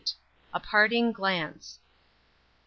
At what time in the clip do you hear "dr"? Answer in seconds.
1.77-1.79